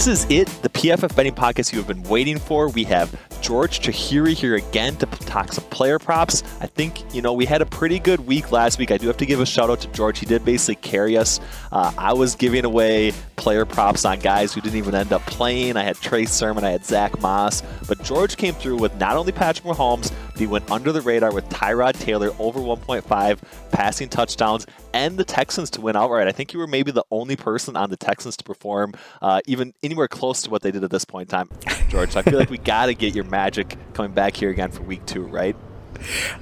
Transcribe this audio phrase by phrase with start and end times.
[0.00, 2.70] This is it, the PFF betting podcast you have been waiting for.
[2.70, 6.42] We have George Chahrouri here again to talk some player props.
[6.58, 8.92] I think, you know, we had a pretty good week last week.
[8.92, 10.18] I do have to give a shout out to George.
[10.18, 11.38] He did basically carry us.
[11.70, 15.76] Uh, I was giving away player props on guys who didn't even end up playing.
[15.76, 19.32] I had Trey Sermon, I had Zach Moss, but George came through with not only
[19.32, 23.38] Patrick Mahomes, he went under the radar with Tyrod Taylor over 1.5
[23.70, 26.26] passing touchdowns and the Texans to win outright.
[26.26, 29.74] I think you were maybe the only person on the Texans to perform uh, even
[29.82, 31.48] anywhere close to what they did at this point in time,
[31.88, 32.10] George.
[32.12, 34.82] So I feel like we got to get your magic coming back here again for
[34.82, 35.54] week two, right?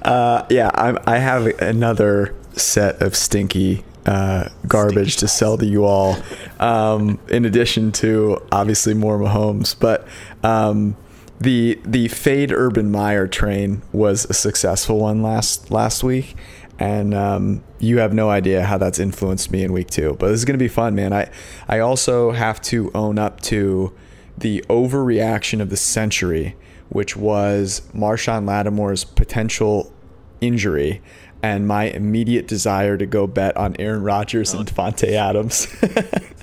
[0.01, 5.65] Uh, yeah, I'm, I have another set of stinky uh, garbage stinky to sell to
[5.65, 6.17] you all.
[6.59, 10.05] Um, in addition to obviously more Mahomes, but
[10.43, 10.97] um,
[11.39, 16.35] the the fade Urban Meyer train was a successful one last last week,
[16.77, 20.15] and um, you have no idea how that's influenced me in week two.
[20.19, 21.13] But this is going to be fun, man.
[21.13, 21.29] I
[21.67, 23.93] I also have to own up to
[24.37, 26.55] the overreaction of the century,
[26.89, 29.93] which was Marshon Lattimore's potential
[30.41, 31.01] injury
[31.41, 35.67] and my immediate desire to go bet on Aaron Rodgers and Davante Adams.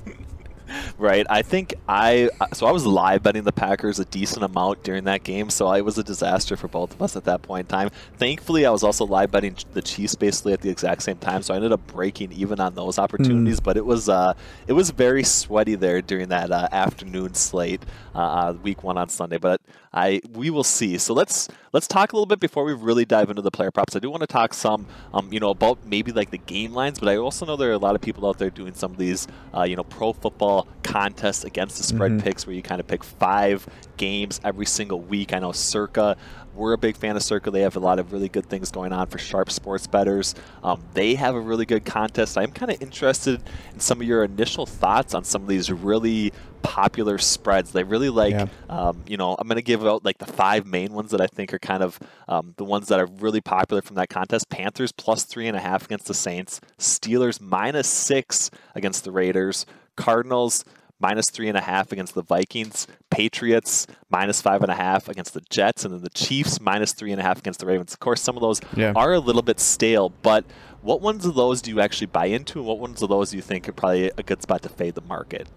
[0.99, 1.27] right?
[1.29, 5.25] I think I so I was live betting the Packers a decent amount during that
[5.25, 7.91] game, so it was a disaster for both of us at that point in time.
[8.17, 11.55] Thankfully, I was also live betting the Chiefs basically at the exact same time, so
[11.55, 13.61] I ended up breaking even on those opportunities.
[13.61, 13.65] Mm.
[13.65, 14.35] But it was uh,
[14.67, 17.83] it was very sweaty there during that uh, afternoon slate,
[18.15, 19.39] uh, uh, week one on Sunday.
[19.39, 19.61] But
[19.93, 20.99] I we will see.
[20.99, 23.97] So let's let's talk a little bit before we really dive into the player props.
[23.97, 26.99] I do want to talk some, um, you know, about maybe like the game lines,
[26.99, 28.99] but I also know there are a lot of people out there doing some of
[28.99, 32.21] these, uh, you know, pro football contests against the spread mm-hmm.
[32.21, 35.33] picks where you kind of pick five games every single week.
[35.33, 36.17] I know Circa,
[36.55, 37.51] we're a big fan of Circa.
[37.51, 40.35] They have a lot of really good things going on for sharp sports betters.
[40.63, 42.39] Um, they have a really good contest.
[42.39, 43.43] I'm kind of interested
[43.75, 46.33] in some of your initial thoughts on some of these really
[46.63, 47.73] popular spreads.
[47.73, 48.47] They really like, yeah.
[48.69, 51.27] um, you know, I'm going to give out like the five main ones that I
[51.27, 54.49] think are kind of um, the ones that are really popular from that contest.
[54.49, 56.61] Panthers plus three and a half against the Saints.
[56.79, 59.67] Steelers minus six against the Raiders.
[59.97, 60.65] Cardinals
[60.99, 65.35] minus three and a half against the Vikings, Patriots minus five and a half against
[65.35, 67.93] the Jets, and then the Chiefs minus three and a half against the Ravens.
[67.93, 68.93] Of course, some of those yeah.
[68.97, 70.45] are a little bit stale, but
[70.83, 73.37] what ones of those do you actually buy into, and what ones of those do
[73.37, 75.49] you think are probably a good spot to fade the market?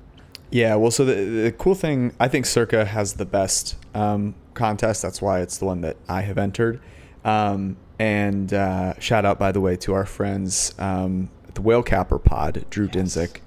[0.52, 5.02] Yeah, well, so the, the cool thing, I think Circa has the best um, contest.
[5.02, 6.82] That's why it's the one that I have entered.
[7.24, 12.18] Um, and uh, shout out, by the way, to our friends um, the Whale Capper
[12.18, 12.96] Pod, Drew yes.
[12.96, 13.42] Dinsick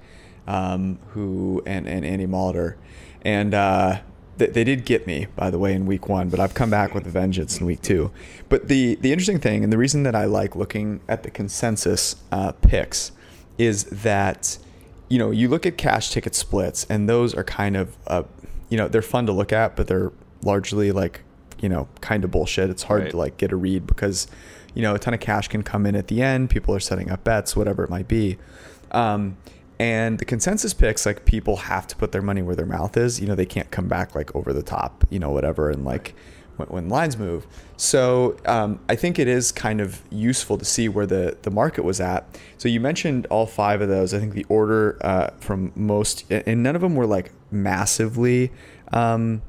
[0.47, 2.75] um, who and, and Andy Molitor.
[3.23, 4.01] And uh,
[4.37, 6.93] they, they did get me, by the way, in week one, but I've come back
[6.93, 8.11] with a vengeance in week two.
[8.49, 12.15] But the, the interesting thing, and the reason that I like looking at the consensus
[12.31, 13.11] uh, picks,
[13.57, 14.57] is that
[15.09, 18.23] you know you look at cash ticket splits, and those are kind of uh,
[18.69, 20.11] you know they're fun to look at, but they're
[20.41, 21.21] largely like
[21.61, 22.69] you know kind of bullshit.
[22.69, 23.11] It's hard right.
[23.11, 24.27] to like get a read because
[24.73, 26.49] you know a ton of cash can come in at the end.
[26.49, 28.37] People are setting up bets, whatever it might be.
[28.91, 29.37] Um,
[29.79, 33.19] and the consensus picks, like people have to put their money where their mouth is.
[33.19, 35.69] You know, they can't come back like over the top, you know, whatever.
[35.69, 36.15] And like
[36.57, 37.47] when, when lines move.
[37.77, 41.83] So um, I think it is kind of useful to see where the, the market
[41.83, 42.39] was at.
[42.57, 44.13] So you mentioned all five of those.
[44.13, 48.51] I think the order uh, from most, and none of them were like massively
[48.91, 49.41] um,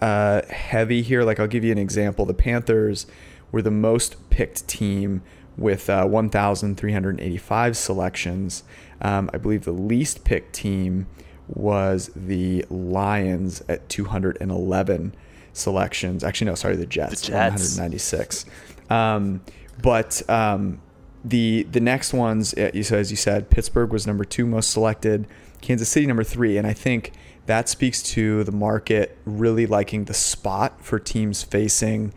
[0.00, 1.24] uh, heavy here.
[1.24, 2.24] Like I'll give you an example.
[2.24, 3.06] The Panthers
[3.50, 5.22] were the most picked team
[5.56, 8.62] with uh, 1,385 selections.
[9.00, 11.06] Um, I believe the least picked team
[11.48, 15.14] was the Lions at 211
[15.52, 16.24] selections.
[16.24, 17.76] Actually, no, sorry, the Jets, the Jets.
[17.76, 18.44] 196.
[18.90, 19.42] Um,
[19.82, 20.80] but um,
[21.24, 25.26] the the next ones, uh, so as you said, Pittsburgh was number two most selected,
[25.60, 27.12] Kansas City number three, and I think
[27.46, 32.12] that speaks to the market really liking the spot for teams facing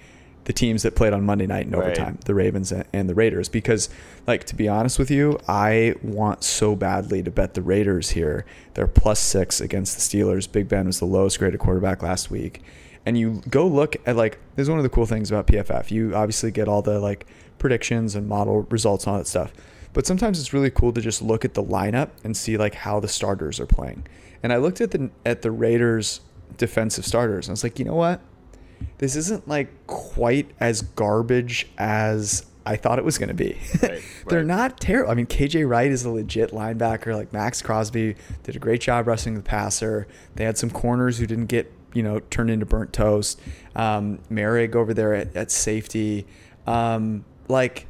[0.51, 2.25] the teams that played on Monday night in overtime, right.
[2.25, 3.47] the Ravens and the Raiders.
[3.47, 3.89] Because,
[4.27, 8.45] like, to be honest with you, I want so badly to bet the Raiders here.
[8.73, 10.51] They're plus six against the Steelers.
[10.51, 12.63] Big Ben was the lowest graded quarterback last week.
[13.05, 15.89] And you go look at, like, this is one of the cool things about PFF.
[15.89, 17.25] You obviously get all the, like,
[17.57, 19.53] predictions and model results and all that stuff.
[19.93, 22.99] But sometimes it's really cool to just look at the lineup and see, like, how
[22.99, 24.05] the starters are playing.
[24.43, 26.19] And I looked at the at the Raiders
[26.57, 28.19] defensive starters and I was like, you know what?
[28.97, 33.57] This isn't like quite as garbage as I thought it was going to be.
[33.81, 35.11] Right, They're not terrible.
[35.11, 37.15] I mean, KJ Wright is a legit linebacker.
[37.15, 40.07] Like Maxx Crosby did a great job wrestling the passer.
[40.35, 43.39] They had some corners who didn't get, you know, turned into burnt toast.
[43.75, 46.27] Um, Moehrig over there at, at safety.
[46.67, 47.87] Um, like,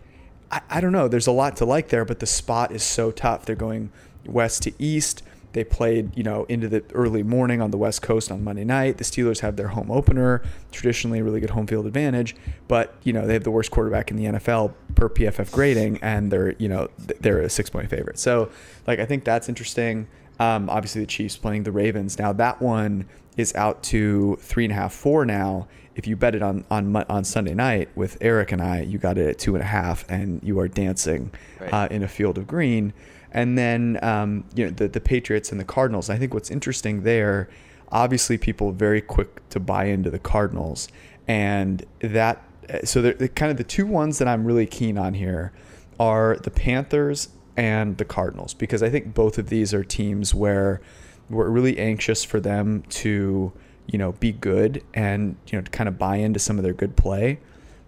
[0.49, 1.07] I, I don't know.
[1.07, 3.45] There's a lot to like there, but the spot is so tough.
[3.45, 3.91] They're going
[4.25, 5.23] west to east.
[5.53, 8.97] They played, you know, into the early morning on the West Coast on Monday night.
[8.97, 12.35] The Steelers have their home opener, traditionally a really good home field advantage,
[12.69, 16.31] but you know they have the worst quarterback in the NFL per PFF grading, and
[16.31, 16.87] they're you know
[17.19, 18.17] they're a six point favorite.
[18.17, 18.49] So
[18.87, 20.07] like I think that's interesting.
[20.39, 22.17] Um, obviously the Chiefs playing the Ravens.
[22.17, 23.07] Now that one
[23.37, 25.67] is out to three and a half, four now.
[25.95, 29.17] If you bet it on on on Sunday night with Eric and I, you got
[29.17, 31.73] it at two and a half, and you are dancing Right.
[31.73, 32.93] uh, in a field of green.
[33.31, 36.09] And then um, you know the the Patriots and the Cardinals.
[36.09, 37.49] I think what's interesting there,
[37.91, 40.87] obviously people very quick to buy into the Cardinals,
[41.27, 42.43] and that
[42.83, 45.51] so they're, they're kind of the two ones that I'm really keen on here
[45.99, 50.81] are the Panthers and the Cardinals because I think both of these are teams where
[51.29, 53.51] we're really anxious for them to
[53.87, 56.73] you know be good and you know to kind of buy into some of their
[56.73, 57.39] good play.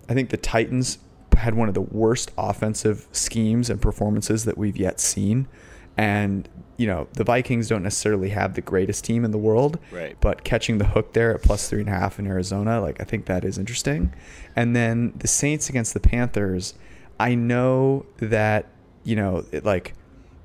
[0.10, 1.00] I think the Titans
[1.38, 5.47] had one of the worst offensive schemes and performances that we've yet seen.
[5.95, 9.77] And, you know, the Vikings don't necessarily have the greatest team in the world.
[9.91, 10.18] Right.
[10.19, 13.03] But catching the hook there at plus three and a half in Arizona, like, I
[13.03, 14.13] think that is interesting.
[14.56, 16.74] And then the Saints against the Panthers,
[17.19, 18.69] I know that,
[19.03, 19.94] you know, it, like,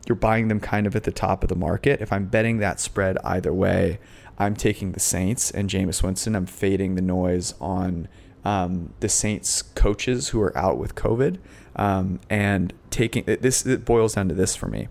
[0.07, 2.01] you're buying them kind of at the top of the market.
[2.01, 3.99] If I'm betting that spread either way,
[4.39, 6.37] I'm taking the Saints and Jameis Winston.
[6.37, 8.07] I'm fading the noise on
[8.45, 11.39] um, the Saints coaches who are out with COVID,
[11.77, 13.65] um, and taking this.
[13.67, 14.89] It boils down to this for me.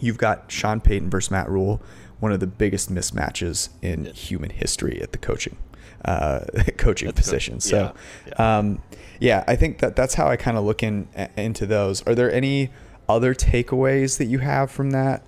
[0.00, 1.80] You've got Sean Payton versus Matt Rhule,
[2.20, 4.12] one of the biggest mismatches in Yeah.
[4.12, 5.56] human history at the coaching
[6.04, 6.40] uh,
[6.76, 7.58] coaching co- position.
[7.60, 8.58] So, yeah, yeah.
[8.58, 8.82] Um,
[9.20, 12.06] yeah, I think that that's how I kind of look in into those.
[12.06, 12.70] Are there any
[13.08, 15.24] other takeaways that you have from that?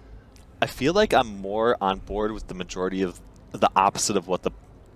[0.62, 3.18] I feel like I'm more on board with the majority of
[3.50, 4.52] the opposite of what the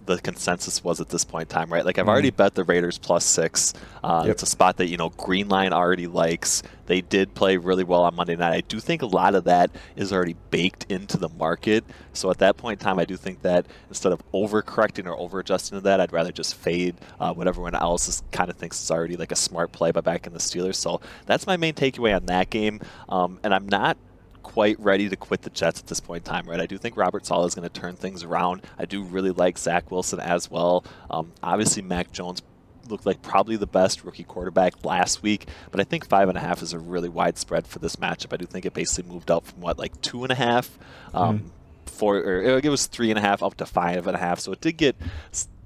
[0.06, 1.84] the consensus was at this point in time, right?
[1.84, 2.36] Like I've already Mhm.
[2.36, 3.72] bet the Raiders plus six.
[4.02, 4.32] Uh, Yep.
[4.32, 6.62] It's a spot that you know Green Line already likes.
[6.86, 8.52] They did play really well on Monday night.
[8.54, 11.82] I do think a lot of that is already baked into the market.
[12.12, 15.78] So at that point in time, I do think that instead of overcorrecting or over-adjusting
[15.78, 18.90] to that, I'd rather just fade uh, what everyone else is, kind of thinks is
[18.90, 20.74] already like a smart play by backing the Steelers.
[20.76, 22.80] So that's my main takeaway on that game.
[23.08, 23.96] Um, and I'm not
[24.44, 26.60] quite ready to quit the Jets at this point in time, right?
[26.60, 28.62] I do think Robert Saleh is going to turn things around.
[28.78, 30.84] I do really like Zach Wilson as well.
[31.10, 32.42] Um, obviously, Mac Jones
[32.88, 36.40] looked like probably the best rookie quarterback last week, but I think five and a
[36.40, 38.32] half is a really wide spread for this matchup.
[38.32, 40.78] I do think it basically moved up from what, like two and a half,
[41.12, 41.50] um,
[41.86, 44.38] four, or it was three and a half up to five and a half.
[44.38, 44.96] So it did get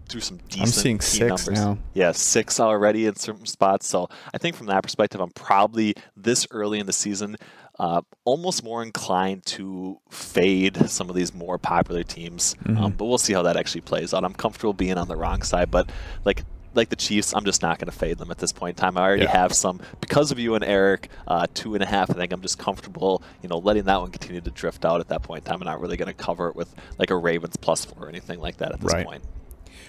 [0.08, 1.64] through some decent seeing six numbers.
[1.64, 1.78] now.
[1.94, 3.86] Yeah, six already in certain spots.
[3.86, 7.36] So I think from that perspective, I'm probably this early in the season
[7.78, 12.54] uh, almost more inclined to fade some of these more popular teams.
[12.66, 12.96] Um, Mhm.
[12.96, 14.24] but we'll see how that actually plays out.
[14.24, 15.90] I'm comfortable being on the wrong side, but
[16.24, 16.44] like
[16.74, 18.96] like the Chiefs, I'm just not going to fade them at this point in time.
[18.98, 19.30] I already Yeah.
[19.36, 22.08] have some because of you and Eric, uh, two and a half.
[22.10, 25.08] I think I'm just comfortable, you know, letting that one continue to drift out at
[25.08, 25.60] that point in time.
[25.62, 28.38] I'm not really going to cover it with like a Ravens plus four or anything
[28.38, 29.06] like that at this Right.
[29.06, 29.22] point.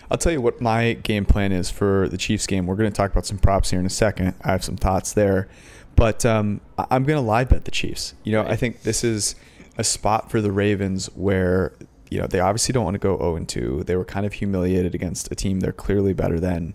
[0.09, 2.65] I'll tell you what my game plan is for the Chiefs game.
[2.65, 4.33] We're going to talk about some props here in a second.
[4.43, 5.47] I have some thoughts there,
[5.99, 8.13] but um, I'm going to live bet the Chiefs.
[8.23, 9.35] You know, I think this is
[9.77, 11.73] a spot for the Ravens where
[12.09, 13.83] you know they obviously don't want to go 0 and 2.
[13.83, 16.73] They were kind of humiliated against a team they're clearly better than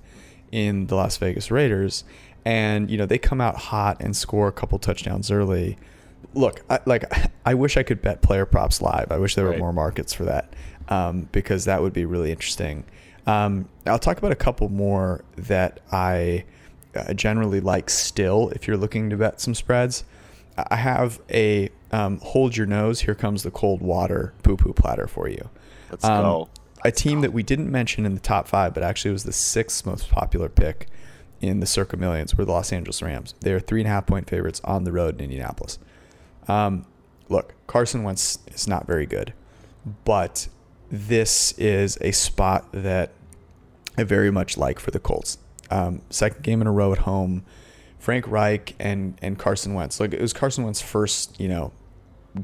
[0.53, 2.05] in the Las Vegas Raiders,
[2.45, 5.79] and you know they come out hot and score a couple touchdowns early.
[6.35, 7.05] Look, I, like
[7.47, 9.07] I wish I could bet player props live.
[9.11, 10.53] I wish there were more markets for that
[10.91, 12.85] um, because that would be really interesting.
[13.27, 16.45] Um, I'll talk about a couple more that I
[17.15, 20.05] generally like still if you're looking to bet some spreads.
[20.57, 25.07] I have a um, hold your nose, here comes the cold water poo poo platter
[25.09, 25.49] for you.
[25.91, 26.49] Let's Um, go.
[26.85, 29.87] A team that we didn't mention in the top five, but actually was the sixth
[29.87, 30.87] most popular pick
[31.41, 33.35] in the Circa Millions were the Los Angeles Rams.
[33.41, 35.79] They are three and a half point favorites on the road in Indianapolis.
[36.47, 36.85] Um,
[37.29, 39.33] look, Carson Wentz is not very good,
[40.05, 40.49] but
[40.91, 43.13] this is a spot that
[43.97, 45.39] I very much like for the Colts.
[45.71, 47.45] Um, second game in a row at home.
[47.99, 49.99] Frank Reich and and Carson Wentz.
[49.99, 51.73] Like it was Carson Wentz's first, you know,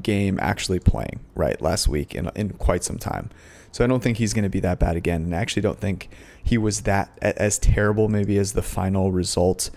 [0.01, 3.29] game actually playing right last week in in quite some time.
[3.71, 5.79] So I don't think he's going to be that bad again, and I actually don't
[5.79, 6.09] think
[6.43, 9.69] he was that as terrible maybe as the final result.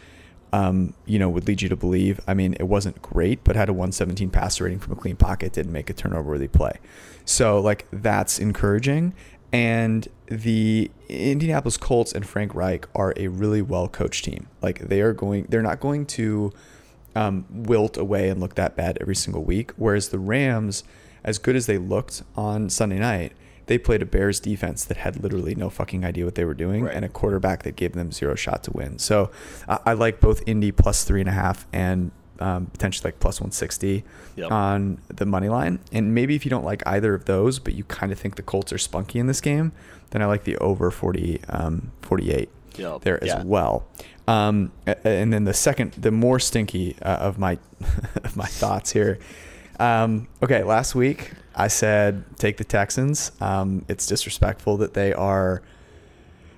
[0.52, 2.20] Um, you know, would lead you to believe.
[2.28, 5.52] I mean, it wasn't great, but had a 117 passer rating from a clean pocket,
[5.52, 6.78] didn't make a turnover worthy play.
[7.24, 9.14] So like that's encouraging.
[9.52, 14.48] And the Indianapolis Colts and Frank Reich are a really well coached team.
[14.62, 16.52] Like they are going, they're not going to
[17.14, 19.70] um, wilt away and look that bad every single week.
[19.76, 20.82] Whereas the Rams,
[21.22, 23.32] as good as they looked on Sunday night,
[23.66, 26.82] they played a Bears defense that had literally no fucking idea what they were doing
[26.84, 26.94] Right.
[26.94, 28.98] and a quarterback that gave them zero shot to win.
[28.98, 29.30] So
[29.68, 32.10] I, I like both Indy plus three and a half and
[32.40, 34.04] um, potentially like plus 160
[34.36, 34.50] Yep.
[34.50, 35.78] on the money line.
[35.92, 38.42] And maybe if you don't like either of those, but you kind of think the
[38.42, 39.72] Colts are spunky in this game,
[40.10, 43.00] then I like the over 40, um, 48 Yep.
[43.02, 43.42] there as Yeah.
[43.44, 43.84] well.
[44.26, 44.72] Um,
[45.04, 47.58] and then the second, the more stinky uh, of my
[48.24, 49.18] of my thoughts here.
[49.78, 53.30] Um, okay, last week I said take the Texans.
[53.40, 55.62] Um, it's disrespectful that they are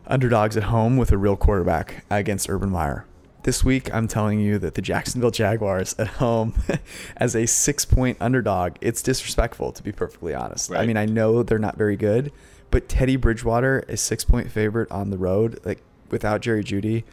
[0.06, 3.04] underdogs at home with a real quarterback against Urban Meyer.
[3.46, 6.52] This week, I'm telling you that the Jacksonville Jaguars at home
[7.16, 10.72] as a six point underdog, it's disrespectful, to be perfectly honest.
[10.72, 12.32] I mean, I know they're not very good,
[12.72, 17.04] but Teddy Bridgewater is six point favorite on the road, like without Jerry Jeudy.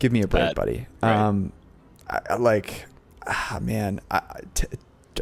[0.00, 0.56] Give me a break, Bad.
[0.56, 0.86] buddy.
[1.04, 1.14] Right.
[1.14, 1.52] Um,
[2.08, 2.86] I, I like,
[3.28, 4.66] ah, man, I, I- t-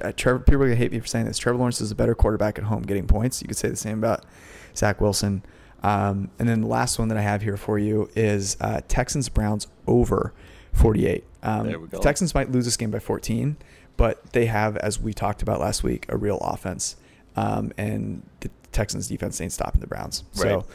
[0.01, 1.37] uh, Trevor, people are gonna hate me for saying this.
[1.37, 3.43] Trevor Lawrence is a better quarterback at home getting points.
[3.43, 4.25] You could say the same about
[4.75, 5.43] Zach Wilson.
[5.83, 9.29] Um, and then the last one that I have here for you is uh, Texans
[9.29, 10.33] Browns over
[10.73, 11.25] 48.
[11.43, 11.97] Um, There we go.
[11.99, 13.57] the Texans might lose this game by 14,
[13.97, 16.97] but they have, as we talked about last week, a real offense.
[17.37, 20.25] Um, and the Texans defense ain't stopping the Browns.
[20.33, 20.67] So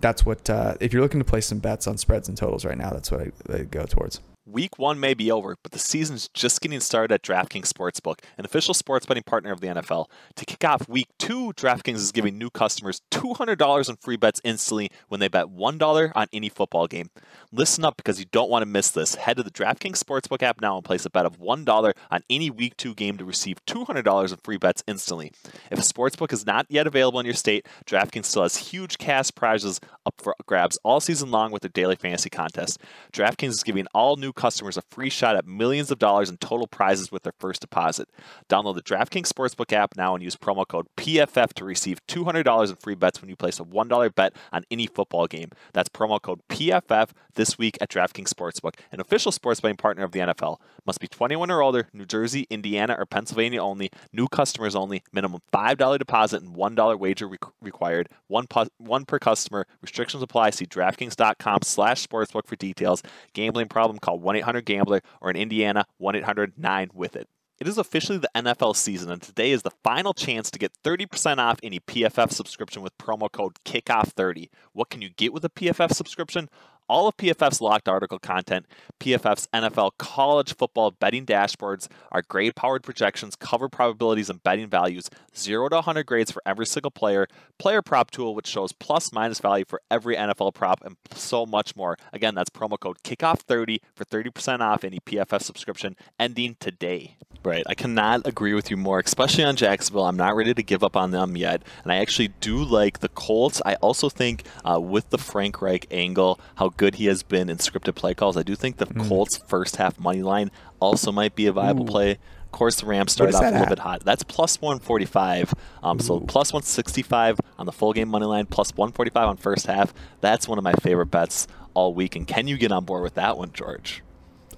[0.00, 2.76] that's what, uh, if you're looking to play some bets on spreads and totals right
[2.78, 4.20] now, that's what I, I go towards.
[4.50, 8.46] Week one may be over, but the season's just getting started at DraftKings Sportsbook, an
[8.46, 10.06] official sports betting partner of the NFL.
[10.36, 14.90] To kick off week two, DraftKings is giving new customers $200 in free bets instantly
[15.08, 17.10] when they bet $1 on any football game.
[17.52, 19.16] Listen up because you don't want to miss this.
[19.16, 22.48] Head to the DraftKings Sportsbook app now and place a bet of $1 on any
[22.48, 25.30] week two game to receive $200 in free bets instantly.
[25.70, 29.30] If a sportsbook is not yet available in your state, DraftKings still has huge cash
[29.34, 32.80] prizes up for grabs all season long with their daily fantasy contest.
[33.12, 36.66] DraftKings is giving all new customers a free shot at millions of dollars in total
[36.66, 38.08] prizes with their first deposit.
[38.48, 42.76] Download the DraftKings Sportsbook app now and use promo code PFF to receive $200 in
[42.76, 45.50] free bets when you place a $1 bet on any football game.
[45.74, 50.12] That's promo code PFF this week at DraftKings Sportsbook, an official sports betting partner of
[50.12, 50.58] the NFL.
[50.86, 53.90] Must be 21 or older, New Jersey, Indiana, or Pennsylvania only.
[54.12, 55.02] New customers only.
[55.12, 58.08] Minimum $5 deposit and $1 wager re- required.
[58.28, 59.66] One, pu- one per customer.
[59.82, 60.50] Restrictions apply.
[60.50, 63.02] See DraftKings.com slash sportsbook for details.
[63.32, 63.98] Gambling problem?
[63.98, 67.28] Call 1-800-GAMBLER or in Indiana, 1-800-9-WITH-IT.
[67.60, 71.38] It is officially the NFL season, and today is the final chance to get 30%
[71.38, 74.48] off any PFF subscription with promo code KICKOFF30.
[74.72, 76.48] What can you get with a PFF subscription?
[76.88, 78.66] All of PFF's locked article content,
[78.98, 85.10] PFF's NFL college football betting dashboards, our grade powered projections, cover probabilities and betting values,
[85.36, 87.26] 0 to 100 grades for every single player,
[87.58, 91.76] player prop tool, which shows plus minus value for every NFL prop, and so much
[91.76, 91.96] more.
[92.12, 97.16] Again, that's promo code KICKOFF30 for 30% off any PFF subscription ending today.
[97.44, 97.62] Right.
[97.66, 100.04] I cannot agree with you more, especially on Jacksonville.
[100.04, 101.62] I'm not ready to give up on them yet.
[101.82, 103.62] And I actually do like the Colts.
[103.64, 107.58] I also think uh, with the Frank Reich angle, how good he has been in
[107.58, 111.46] scripted play calls, I do think the Colts first half money line also might be
[111.46, 111.88] a viable Ooh.
[111.88, 112.12] play.
[112.12, 113.68] Of course, the Rams started off a little at?
[113.68, 114.04] bit hot.
[114.04, 115.52] That's plus 145.
[115.82, 119.92] Um, so plus 165 on the full game money line, plus 145 on first half.
[120.22, 122.16] That's one of my favorite bets all week.
[122.16, 124.02] And can you get on board with that one, George?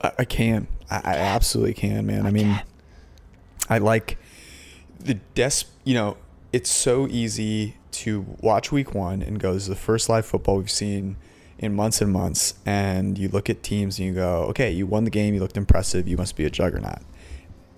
[0.00, 0.69] I, I can.
[0.89, 2.27] I, I absolutely can, man.
[2.27, 2.62] I, mean,
[3.69, 4.17] I like
[5.00, 5.65] the des.
[5.83, 6.17] You know,
[6.53, 10.59] it's so easy to watch Week One and go, "This is the first live football
[10.59, 11.17] we've seen
[11.61, 15.05] in months and months." And you look at teams and you go, "Okay, you won
[15.05, 15.35] the game.
[15.35, 16.09] You looked impressive.
[16.09, 17.02] You must be a juggernaut."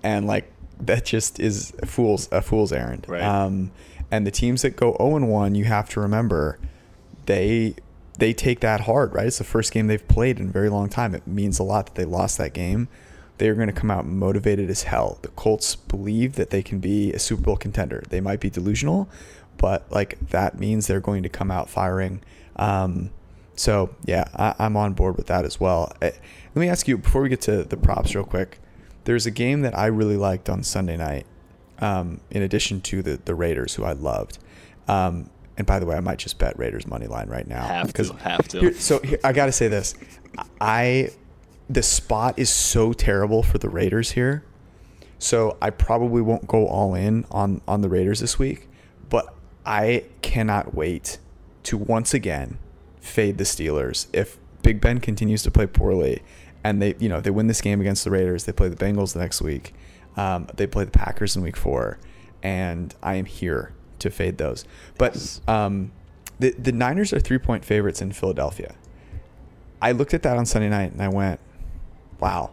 [0.01, 3.05] And like that just is a fool's a fool's errand.
[3.07, 3.21] Right.
[3.21, 3.71] Um,
[4.11, 6.59] and the teams that go 0 and 1, you have to remember
[7.25, 7.75] they
[8.19, 9.27] they take that hard, right?
[9.27, 11.15] It's the first game they've played in a very long time.
[11.15, 12.87] It means a lot that they lost that game.
[13.39, 15.17] They are going to come out motivated as hell.
[15.23, 18.03] The Colts believe that they can be a Super Bowl contender.
[18.09, 19.09] They might be delusional,
[19.57, 22.21] but like that means they're going to come out firing.
[22.55, 23.09] Um,
[23.55, 25.91] so yeah, I, I'm on board with that as well.
[26.01, 26.11] Eh,
[26.55, 28.59] Let me ask you before we get to the props, real quick.
[29.05, 31.25] There's a game that I really liked on Sunday night.
[31.79, 34.37] Um, in addition to the the Raiders, who I loved.
[34.87, 37.65] Um, and by the way, I might just bet Raiders money line right now.
[37.65, 38.59] Have because to, have to.
[38.59, 39.93] here- so here, I got to say this:
[40.61, 41.09] I
[41.69, 44.43] the spot is so terrible for the Raiders here,
[45.19, 48.69] so I probably won't go all in on on the Raiders this week.
[49.09, 49.33] But
[49.65, 51.17] I cannot wait
[51.63, 52.57] to once again
[53.03, 56.23] fade the Steelers if Big Ben continues to play poorly,
[56.63, 58.45] and they you know they win this game against the Raiders.
[58.45, 59.73] They play the Bengals the next week.
[60.15, 61.99] Um, they play the Packers in Week Four,
[62.41, 64.65] and I am here to fade those.
[64.97, 65.41] But Yes.
[65.47, 65.91] um,
[66.39, 68.75] the the Niners are three point favorites in Philadelphia.
[69.81, 71.39] I looked at that on Sunday night and I went,
[72.19, 72.51] "Wow."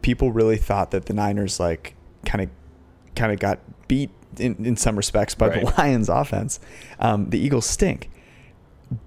[0.00, 1.94] People really thought that the Niners like
[2.26, 2.50] kind of
[3.14, 6.58] kind of got beat in, in some respects by the Lions offense.
[6.98, 8.08] Um, the Eagles stink.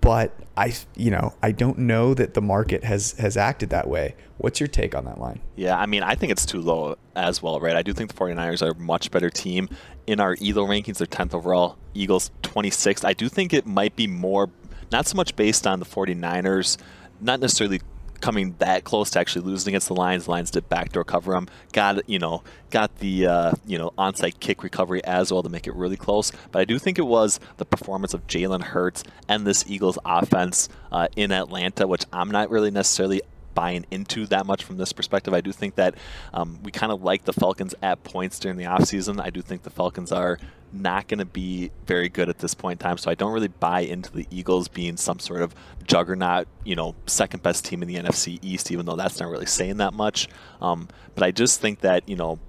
[0.01, 4.15] But I, you know, I don't know that the market has has acted that way.
[4.37, 5.41] What's your take on that line?
[5.55, 7.75] Yeah, I mean, I think it's too low as well, right?
[7.75, 9.69] I do think the 49ers are a much better team.
[10.07, 13.05] In our ELO rankings, they're 10th overall, Eagles 26th.
[13.05, 14.49] I do think it might be more,
[14.91, 16.77] not so much based on the 49ers,
[17.21, 17.81] not necessarily
[18.25, 20.25] coming that close to actually losing against the Lions.
[20.25, 21.47] The Lions did backdoor cover them.
[21.73, 22.41] Got you know
[22.71, 26.31] got the uh, you know onside kick recovery as well to make it really close.
[26.51, 30.69] But I do think it was the performance of Jalen Hurts and this Eagles offense
[30.91, 33.21] uh, in Atlanta, which I'm not really necessarily
[33.55, 35.33] buying into that much from this perspective.
[35.33, 35.95] I do think that
[36.33, 39.19] um, we kind of like the Falcons at points during the offseason.
[39.19, 40.37] I do think the Falcons are
[40.71, 42.97] not going to be very good at this point in time.
[42.97, 46.95] So I don't really buy into the Eagles being some sort of juggernaut, you know,
[47.07, 50.27] second best team in the NFC East, even though that's not really saying that much.
[50.61, 52.39] Um, but I just think that, you know,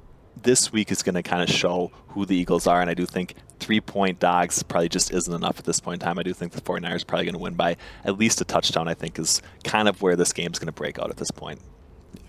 [0.42, 2.80] this week is going to kind of show who the Eagles are.
[2.80, 6.06] And I do think three point dogs probably just isn't enough at this point in
[6.06, 6.18] time.
[6.18, 8.88] I do think the 49ers are probably going to win by at least a touchdown,
[8.88, 11.30] I think, is kind of where this game is going to break out at this
[11.30, 11.60] point.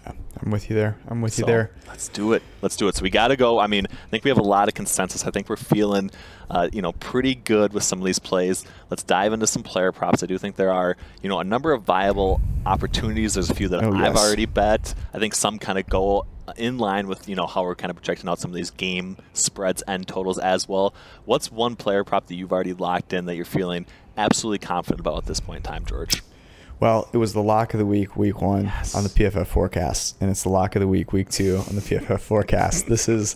[0.06, 0.98] Yeah, I'm with you there.
[1.08, 1.72] I'm with so, you there.
[1.88, 2.44] Let's do it.
[2.62, 2.96] Let's do it.
[2.96, 3.60] So we got to go.
[3.60, 5.26] I mean, I think we have a lot of consensus.
[5.26, 6.12] I think we're feeling,
[6.50, 8.66] uh, you know, pretty good with some of these plays.
[8.90, 10.24] Let's dive into some player props.
[10.24, 13.34] I do think there are, you know, a number of viable opportunities.
[13.34, 14.26] There's a few that oh, I've yes.
[14.26, 14.94] already bet.
[15.14, 16.26] I think some kind of go
[16.56, 19.18] in line with you know how we're kind of projecting out some of these game
[19.34, 20.94] spreads and totals as well.
[21.26, 23.86] What's one player prop that you've already locked in that you're feeling
[24.18, 26.24] absolutely confident about at this point in time, George?
[26.80, 28.94] Well, it was the lock of the week, week one yes.
[28.94, 31.82] on the PFF forecast, and it's the lock of the week, week two on the
[31.82, 32.88] PFF forecast.
[32.88, 33.36] this is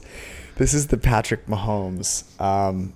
[0.57, 2.93] this is the Patrick Mahomes um,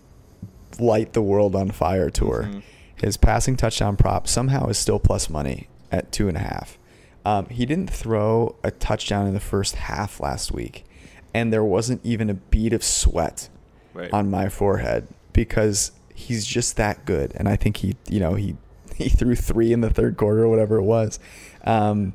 [0.79, 2.43] light the world on fire tour.
[2.43, 2.59] Mm-hmm.
[2.95, 6.77] His passing touchdown prop somehow is still plus money at two and a half.
[7.25, 10.85] Um, he didn't throw a touchdown in the first half last week,
[11.33, 13.49] and there wasn't even a bead of sweat
[13.93, 14.13] right.
[14.13, 17.33] on my forehead because he's just that good.
[17.35, 18.55] And I think he, you know, he
[18.95, 21.19] he threw three in the third quarter or whatever it was,
[21.63, 22.13] um,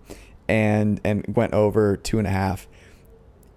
[0.48, 2.68] and and went over two and a half.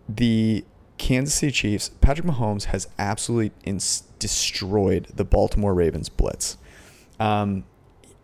[0.09, 0.65] The
[0.97, 6.57] Kansas City Chiefs, Patrick Mahomes has absolutely ins- destroyed the Baltimore Ravens blitz.
[7.19, 7.63] Um,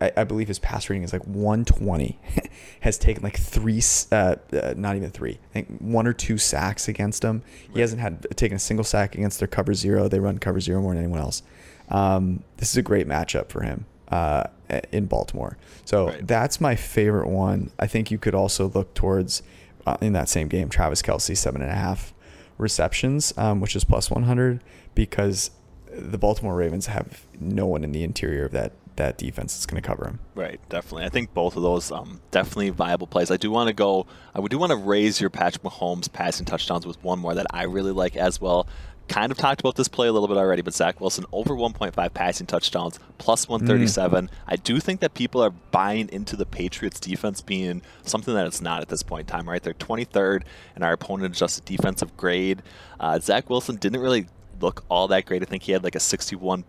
[0.00, 2.18] I, I, believe his pass rating is like 120.
[2.80, 6.88] has taken like three, uh, uh, not even three, I think one or two sacks
[6.88, 7.42] against them.
[7.68, 7.74] Right.
[7.74, 10.08] He hasn't had taken a single sack against their cover zero.
[10.08, 11.42] They run cover zero more than anyone else.
[11.88, 14.44] Um, this is a great matchup for him uh,
[14.92, 15.56] in Baltimore.
[15.84, 16.26] So right.
[16.26, 17.70] that's my favorite one.
[17.78, 19.42] I think you could also look towards
[19.86, 22.14] uh, in that same game, Travis Kelce, seven and a half
[22.58, 24.62] receptions, um, which is plus 100
[24.94, 25.50] because
[25.92, 29.80] the Baltimore Ravens have no one in the interior of that that defense is going
[29.80, 30.20] to cover him.
[30.34, 31.04] Right, definitely.
[31.04, 33.30] I think both of those um, definitely viable plays.
[33.30, 34.06] I do want to go.
[34.34, 37.64] I do want to raise your Patrick Mahomes passing touchdowns with one more that I
[37.64, 38.66] really like as well
[39.10, 42.14] kind of talked about this play a little bit already, but Zach Wilson over 1.5
[42.14, 44.26] passing touchdowns, plus 137.
[44.26, 44.30] Mm.
[44.46, 48.60] I do think that people are buying into the Patriots defense being something that it's
[48.60, 49.62] not at this point in time, right?
[49.62, 50.44] They're 23rd
[50.76, 52.62] and our opponent adjusted defensive grade.
[53.00, 54.26] Uh, Zach Wilson didn't really
[54.60, 55.42] look all that great.
[55.42, 56.64] I think he had like a 61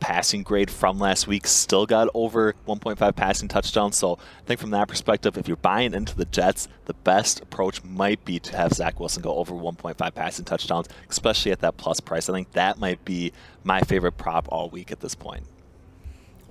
[0.00, 3.96] passing grade from last week still got over 1.5 passing touchdowns.
[3.96, 7.82] So I think from that perspective, if you're buying into the Jets, the best approach
[7.82, 12.00] might be to have Zach Wilson go over 1.5 passing touchdowns, especially at that plus
[12.00, 12.28] price.
[12.28, 13.32] I think that might be
[13.64, 15.44] my favorite prop all week at this point.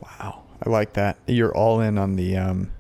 [0.02, 1.18] Wow, I like that.
[1.28, 2.72] You're all in on the um,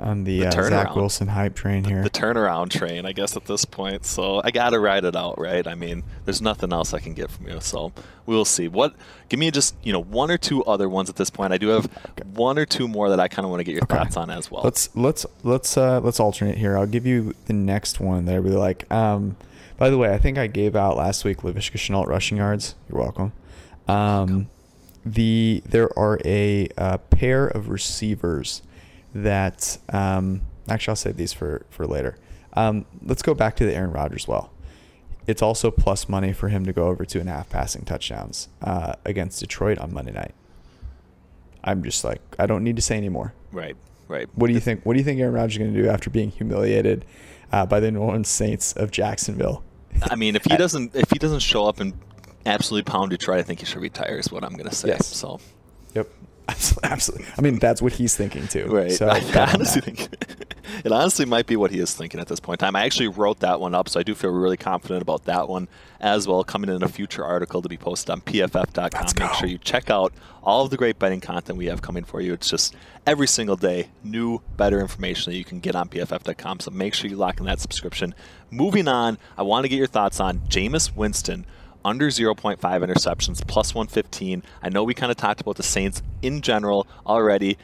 [0.00, 2.02] on the, the uh, Zach Wilson hype train here.
[2.02, 4.04] The, the, turnaround train, I guess, at this point.
[4.06, 5.66] So I got to ride it out, right?
[5.66, 7.60] I mean, there's nothing else I can get from you.
[7.60, 7.92] So
[8.26, 8.68] we'll see.
[8.68, 8.94] What?
[9.28, 11.52] Give me just you know one or two other ones at this point.
[11.52, 12.28] I do have okay.
[12.34, 13.96] one or two more that I kind of want to get your okay.
[13.96, 14.62] thoughts on as well.
[14.62, 16.76] Let's let's let's uh, let's alternate here.
[16.76, 18.90] I'll give you the next one that I really like.
[18.90, 19.36] Um,
[19.76, 22.74] by the way, I think I gave out last week Laviska Shenault rushing yards.
[22.90, 23.32] You're welcome.
[23.88, 24.48] Um,
[25.04, 28.62] the there are a uh, pair of receivers
[29.14, 32.16] that um, actually I'll save these for for later.
[32.54, 34.52] Um, let's go back to the Aaron Rodgers well.
[35.26, 38.48] It's also plus money for him to go over two and a half passing touchdowns
[38.62, 40.34] uh, against Detroit on Monday night.
[41.62, 43.34] I'm just like I don't need to say anymore.
[43.52, 43.76] Right,
[44.08, 44.28] right.
[44.34, 44.84] What do you think?
[44.84, 47.04] What do you think Aaron Rodgers is going to do after being humiliated
[47.52, 49.62] uh, by the New Orleans Saints of Jacksonville?
[50.02, 51.94] I mean, if he doesn't if he doesn't show up and
[52.46, 54.16] absolutely pound Detroit, I think he should retire.
[54.16, 54.88] Is what I'm going to say.
[54.88, 55.06] Yes.
[55.06, 55.40] So.
[55.94, 56.08] Yep.
[56.82, 57.26] Absolutely.
[57.36, 58.66] I mean, that's what he's thinking too.
[58.66, 58.92] Right.
[58.92, 60.08] So I, I honestly think
[60.84, 62.76] it honestly might be what he is thinking at this point in time.
[62.76, 65.68] I actually wrote that one up, so I do feel really confident about that one
[66.00, 69.06] as well, coming in a future article to be posted on pff.com.
[69.18, 72.20] Make sure you check out all of the great betting content we have coming for
[72.20, 72.32] you.
[72.32, 72.74] It's just
[73.06, 76.60] every single day, new, better information that you can get on pff.com.
[76.60, 78.14] So make sure you lock in that subscription.
[78.50, 81.44] Moving on, I want to get your thoughts on Jameis Winston
[81.84, 84.42] under 0.5 interceptions, plus 115.
[84.62, 87.58] I know we kind of talked about the Saints in general already,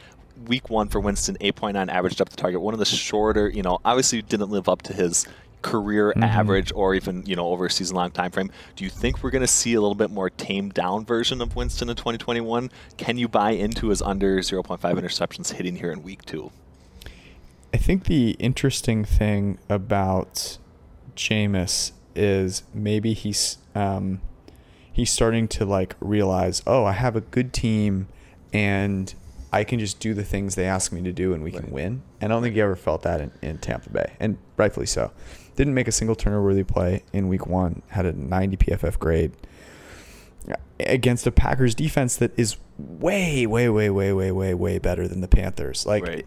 [0.45, 2.61] week one for Winston, 8.9 average depth to target.
[2.61, 5.27] One of the shorter, you know, obviously didn't live up to his
[5.61, 6.23] career mm-hmm.
[6.23, 9.31] average or even you know over a season long time frame do you think we're
[9.31, 13.17] going to see a little bit more tamed down version of winston in 2021 can
[13.17, 16.51] you buy into his under 0.5 interceptions hitting here in week two
[17.73, 20.59] i think the interesting thing about
[21.15, 24.21] Jameis is maybe he's um,
[24.91, 28.07] he's starting to like realize oh i have a good team
[28.53, 29.13] and
[29.51, 31.63] I can just do the things they ask me to do and we right.
[31.63, 32.01] can win.
[32.19, 35.11] And I don't think he ever felt that in, in Tampa Bay, and rightfully so.
[35.55, 39.31] Didn't make a single turnover worthy play in week one, had a 90 PFF grade
[40.79, 45.21] against a Packers defense that is way, way, way, way, way, way, way better than
[45.21, 45.85] the Panthers.
[45.85, 46.25] Like, right.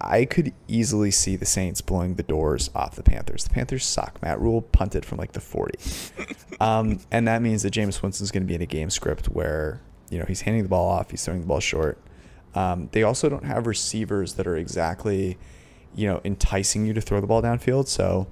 [0.00, 3.44] I could easily see the Saints blowing the doors off the Panthers.
[3.44, 4.20] The Panthers suck.
[4.22, 5.78] Matt Rhule punted from like the 40.
[6.60, 9.80] um, and that means that Jameis Winston's going to be in a game script where,
[10.10, 11.98] you know, he's handing the ball off, he's throwing the ball short.
[12.54, 15.38] Um, they also don't have receivers that are exactly,
[15.94, 17.86] you know, enticing you to throw the ball downfield.
[17.86, 18.26] So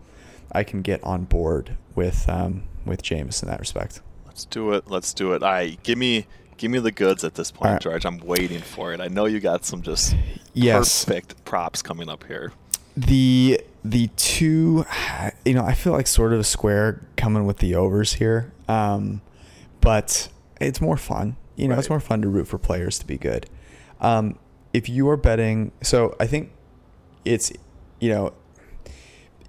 [0.50, 4.00] I can get on board with um, with Jameis in that respect.
[4.24, 4.88] Let's do it.
[4.88, 5.42] Let's do it.
[5.42, 6.26] All right, give me
[6.56, 7.80] give me the goods at this point, right.
[7.80, 8.04] George.
[8.04, 9.00] I'm waiting for it.
[9.00, 10.16] I know you got some just
[10.54, 11.04] yes.
[11.04, 12.52] perfect props coming up here.
[12.96, 14.84] The the two,
[15.44, 19.20] you know, I feel like sort of a square coming with the overs here, um,
[19.80, 20.28] but
[20.60, 21.36] it's more fun.
[21.56, 21.78] You know, right.
[21.80, 23.48] it's more fun to root for players to be good.
[24.00, 24.38] Um,
[24.72, 26.52] if you are betting, so I think
[27.24, 27.52] it's,
[28.00, 28.34] you know,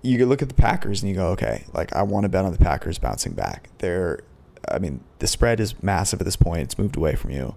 [0.02, 2.52] you look at the Packers and you go, okay, like I want to bet on
[2.52, 3.70] the Packers bouncing back.
[3.80, 4.24] They're,
[4.72, 6.62] I mean, the spread is massive at this point.
[6.62, 7.56] It's moved away from you.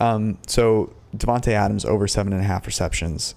[0.00, 3.34] Um, so Davante Adams over seven and a half receptions.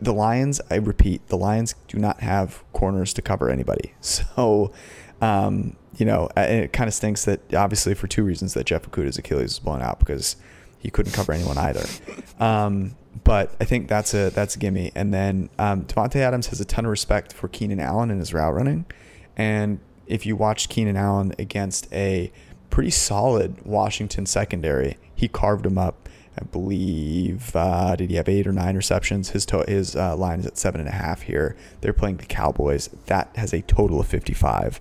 [0.00, 3.94] The Lions, I repeat, the Lions do not have corners to cover anybody.
[4.02, 4.72] So,
[5.20, 9.18] um, you know, it kind of stinks that obviously for two reasons that Jeff Okudah's
[9.18, 10.36] Achilles was blown out because
[10.78, 11.84] he couldn't cover anyone either.
[12.40, 14.90] Um, but I think that's a that's a gimme.
[14.94, 18.34] And then um, Davante Adams has a ton of respect for Keenan Allen and his
[18.34, 18.86] route running.
[19.36, 19.78] And
[20.12, 22.30] if you watched Keenan Allen against a
[22.68, 26.08] pretty solid Washington secondary, he carved him up.
[26.38, 29.30] I believe uh, did he have eight or nine receptions?
[29.30, 31.56] His to- his uh, line is at seven and a half here.
[31.80, 32.90] They're playing the Cowboys.
[33.06, 34.80] That has a total of fifty five.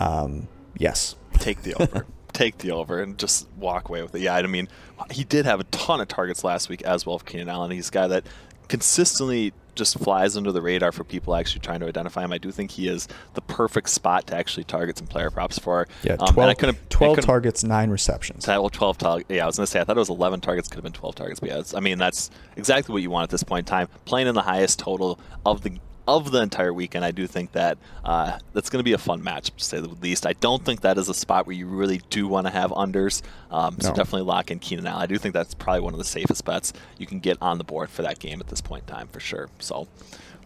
[0.00, 2.06] Um, yes, take the over.
[2.32, 4.22] take the over and just walk away with it.
[4.22, 4.68] Yeah, I mean,
[5.10, 7.70] he did have a ton of targets last week as well for Keenan Allen.
[7.70, 8.26] He's a guy that
[8.68, 12.32] consistently just flies under the radar for people actually trying to identify him.
[12.32, 15.86] I do think he is the perfect spot to actually target some player props for.
[16.02, 18.46] Yeah, 12, um, 12 twelve nine receptions.
[18.46, 19.30] Well, 12 targets.
[19.30, 20.92] Yeah, I was going to say, I thought it was 11 targets, could have been
[20.92, 21.40] 12 targets.
[21.40, 23.88] But yeah, I mean, that's exactly what you want at this point in time.
[24.04, 27.04] Playing in the highest total of the of the entire weekend.
[27.04, 29.88] I do think that uh, that's going to be a fun match, to say the
[29.88, 30.26] least.
[30.26, 33.22] I don't think that is a spot where you really do want to have unders.
[33.50, 33.94] Um, so no.
[33.94, 35.02] definitely lock in Keenan Allen.
[35.02, 37.64] I do think that's probably one of the safest bets you can get on the
[37.64, 39.48] board for that game at this point in time, for sure.
[39.58, 39.88] So.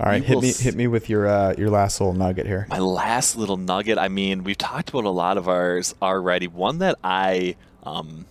[0.00, 2.68] All right, hit me hit me with your uh, your last little nugget here.
[2.70, 3.98] My last little nugget.
[3.98, 6.46] I mean, we've talked about a lot of ours already.
[6.46, 8.26] One that I um,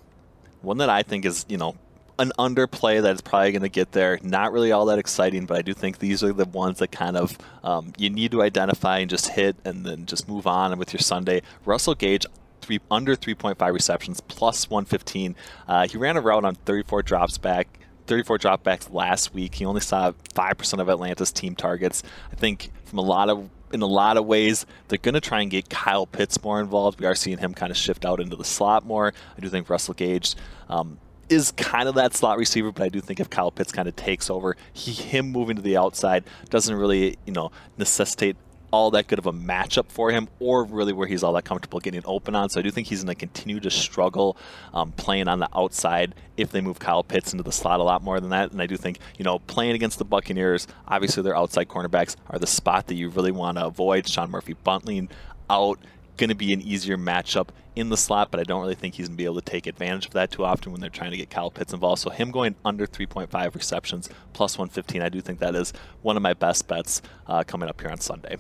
[0.62, 1.76] one that I think is you know
[2.20, 4.20] an underplay that is probably going to get there.
[4.24, 7.18] Not really all that exciting, but I do think these are the ones that kind
[7.18, 10.94] of um, you need to identify and just hit and then just move on with
[10.94, 11.42] your Sunday.
[11.66, 12.26] Russell Gage.
[12.60, 15.36] Three, under 3.5 receptions plus 115.
[15.70, 19.56] Uh, he ran a route on 34 drops back 34 dropbacks last week.
[19.56, 22.04] He only saw 5% of Atlanta's team targets.
[22.32, 25.42] I think from a lot of in a lot of ways, they're going to try
[25.42, 27.02] and get Kyle Pitts more involved.
[27.02, 29.14] We are seeing him kind of shift out into the slot more.
[29.38, 30.36] I do think Russell Gage
[30.70, 31.00] um,
[31.30, 33.96] is kind of that slot receiver, but I do think if Kyle Pitts kind of
[33.96, 38.38] takes over, he, him moving to the outside doesn't really, you know, necessitate
[38.72, 41.80] all that good of a matchup for him, or really where he's all that comfortable
[41.80, 42.50] getting open on.
[42.50, 44.38] So I do think he's going to continue to struggle
[44.74, 48.04] um, playing on the outside if they move Kyle Pitts into the slot a lot
[48.04, 48.52] more than that.
[48.52, 52.40] And I do think you know playing against the Buccaneers, obviously their outside cornerbacks are
[52.40, 54.08] the spot that you really want to avoid.
[54.08, 55.10] Sean Murphy Bunting
[55.50, 55.80] out
[56.18, 59.08] going to be an easier matchup in the slot, but I don't really think he's
[59.08, 61.18] going to be able to take advantage of that too often when they're trying to
[61.18, 62.02] get Kyle Pitts involved.
[62.02, 66.24] So him going under 3.5 receptions plus 115, I do think that is one of
[66.24, 68.38] my best bets uh, coming up here on Sunday.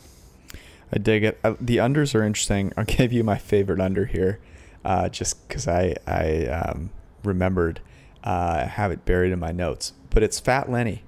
[0.91, 1.39] I dig it.
[1.43, 2.73] Uh, the unders are interesting.
[2.75, 4.39] I'll give you my favorite under here,
[4.83, 6.89] uh, just because I I um,
[7.23, 7.81] remembered
[8.23, 9.93] uh, I have it buried in my notes.
[10.09, 11.03] But it's Fat Lenny,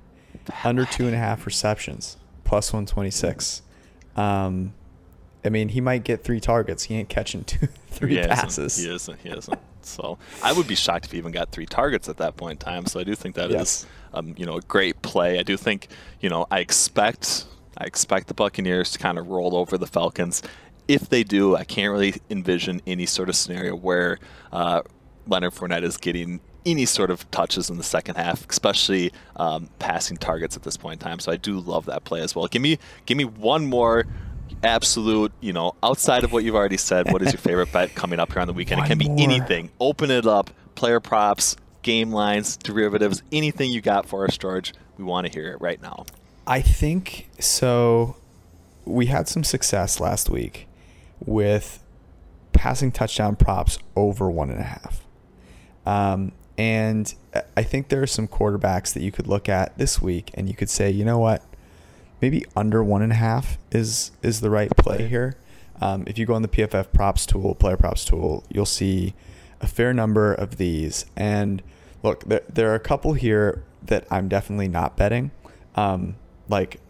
[0.46, 3.62] Fat under two and a half receptions, plus 126.
[4.16, 4.74] Um,
[5.44, 6.84] I mean, he might get three targets.
[6.84, 8.78] He ain't catching two, three he passes.
[8.78, 9.20] He isn't.
[9.20, 9.60] He isn't.
[9.82, 12.66] So I would be shocked if he even got three targets at that point in
[12.66, 12.86] time.
[12.86, 13.62] So I do think that yes.
[13.62, 15.40] is, um, you know, a great play.
[15.40, 15.88] I do think,
[16.22, 17.46] you know, I expect,
[17.78, 20.42] I expect the Buccaneers to kind of roll over the Falcons.
[20.88, 24.20] If they do, I can't really envision any sort of scenario where
[24.52, 24.82] uh,
[25.28, 30.18] Leonard Fournette is getting any sort of touches in the second half, especially um, passing
[30.18, 31.20] targets at this point in time.
[31.20, 32.48] So I do love that play as well.
[32.48, 34.06] Give me give me one more
[34.64, 38.20] absolute, you know, outside of what you've already said, what is your favorite bet coming
[38.20, 38.80] up here on the weekend?
[38.80, 39.18] One it can more.
[39.18, 39.70] be anything.
[39.80, 44.74] Open it up, player props, game lines, derivatives, anything you got for us, George.
[44.98, 46.06] We want to hear it right now.
[46.46, 48.18] I think so.
[48.86, 50.68] We had some success last week
[51.20, 51.80] with
[52.54, 55.06] passing touchdown props over one and a half.
[55.86, 57.14] Um, and
[57.56, 60.56] I think there are some quarterbacks that you could look at this week and you
[60.56, 61.42] could say, you know what,
[62.22, 65.36] maybe under one and a half is is the right play here.
[65.82, 69.14] Um, if you go on the PFF props tool, player props tool, you'll see
[69.62, 71.06] a fair number of these.
[71.16, 71.62] And
[72.04, 75.32] look, there, there are a couple here that I'm definitely not betting.
[75.76, 76.18] Um,
[76.50, 76.82] like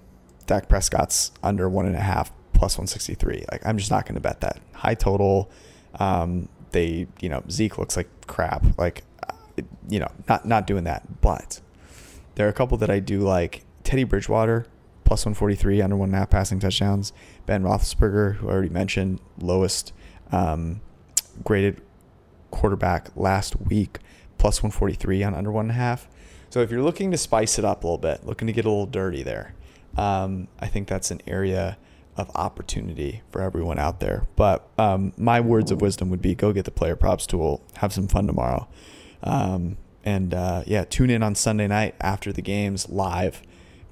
[0.48, 3.46] Dak Prescott's under one and a half plus 163.
[3.52, 5.52] Like I'm just not going to bet that high total.
[6.00, 8.78] Um, they, you know, Zeke looks like crap.
[8.78, 9.34] Like, uh,
[9.88, 11.22] you know, not not doing that.
[11.22, 11.62] But
[12.36, 13.66] there are a couple that I do like.
[13.84, 14.68] Teddy Bridgewater
[15.10, 17.14] plus 143 under one and a half passing touchdowns.
[17.48, 19.92] Ben Roethlisberger, who I already mentioned, lowest
[20.32, 20.82] um,
[21.44, 21.82] graded
[22.52, 23.98] quarterback last week,
[24.38, 26.08] plus 143 on under one and a half.
[26.52, 28.70] So if you're looking to spice it up a little bit, looking to get a
[28.70, 29.56] little dirty there,
[29.98, 31.80] um, I think that's an area
[32.16, 34.28] of opportunity for everyone out there.
[34.36, 37.94] But um, my words of wisdom would be go get the player props tool, have
[37.94, 38.68] some fun tomorrow.
[39.24, 43.42] Um, and uh, yeah, tune in on Sunday night after the games live,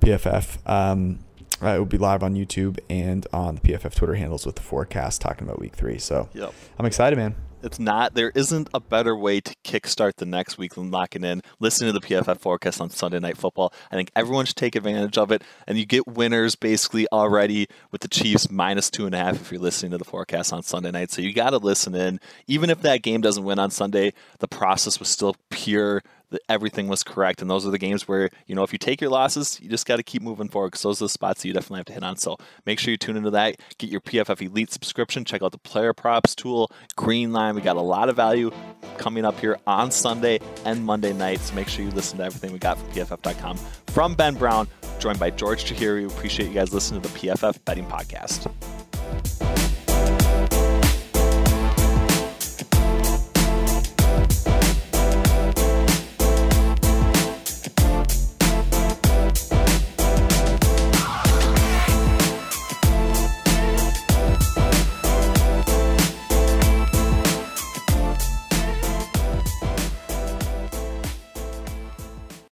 [0.02, 0.58] PFF.
[0.70, 1.20] Um,
[1.62, 4.62] uh, it will be live on YouTube and on the PFF Twitter handles with the
[4.62, 5.98] forecast talking about week three.
[5.98, 6.54] So Yep.
[6.78, 7.36] I'm excited, man.
[7.64, 8.14] It's not.
[8.14, 12.00] There isn't a better way to kickstart the next week than locking in, listening to
[12.00, 13.74] the PFF forecast on Sunday Night Football.
[13.92, 18.02] I think everyone should take advantage of it, and you get winners basically already with
[18.02, 20.92] the Chiefs minus two and a half if you're listening to the forecast on Sunday
[20.92, 21.10] night.
[21.10, 24.14] So you got to listen in, even if that game doesn't win on Sunday.
[24.38, 26.04] The process was still pure.
[26.50, 29.10] Everything was correct, and those are the games where you know if you take your
[29.10, 31.54] losses, you just got to keep moving forward because those are the spots that you
[31.54, 32.18] definitely have to hit on.
[32.18, 33.56] So make sure you tune into that.
[33.78, 35.24] Get your PFF Elite subscription.
[35.26, 37.56] Check out the player props tool, Green Line.
[37.56, 38.52] We got a lot of value
[38.98, 41.40] coming up here on Sunday and Monday night.
[41.40, 43.58] So make sure you listen to everything we got from PFF.com.
[43.88, 44.68] From Ben Brown,
[45.00, 46.08] joined by George Chahrouri.
[46.08, 48.52] We appreciate you guys listening to the PFF Betting Podcast.